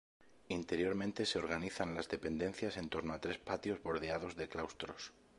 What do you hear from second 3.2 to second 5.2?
tres patios bordeados de claustros.